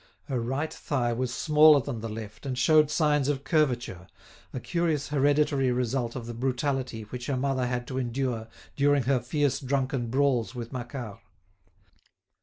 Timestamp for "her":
0.23-0.41, 7.27-7.37, 9.03-9.19